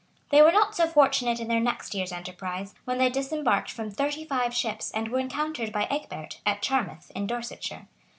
[]They 0.31 0.41
were 0.41 0.51
not 0.51 0.75
so 0.75 0.87
fortunate 0.87 1.39
in 1.39 1.47
their 1.47 1.59
next 1.59 1.93
year's 1.93 2.11
enterprise, 2.11 2.73
when 2.85 2.97
they 2.97 3.07
disembarked 3.07 3.69
from 3.69 3.91
thirty 3.91 4.25
five 4.25 4.51
ships, 4.51 4.89
and 4.89 5.09
were 5.09 5.19
encountered 5.19 5.71
by 5.71 5.83
Egbert, 5.91 6.41
at 6.43 6.63
Charmouth, 6.63 7.11
in 7.13 7.27
Dorsetshire. 7.27 7.87